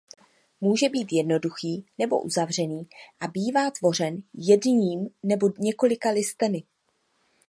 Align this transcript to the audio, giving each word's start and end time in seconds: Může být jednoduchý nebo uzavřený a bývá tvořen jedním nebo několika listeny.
Může 0.61 0.89
být 0.89 1.13
jednoduchý 1.13 1.85
nebo 1.97 2.21
uzavřený 2.21 2.87
a 3.19 3.27
bývá 3.27 3.71
tvořen 3.71 4.23
jedním 4.33 5.07
nebo 5.23 5.49
několika 5.59 6.09
listeny. 6.09 6.63